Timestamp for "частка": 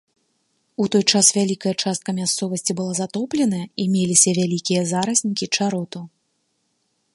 1.83-2.09